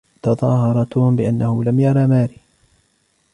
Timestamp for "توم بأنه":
0.85-1.63